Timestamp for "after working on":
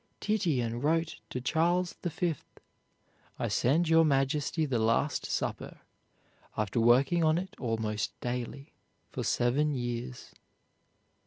6.57-7.37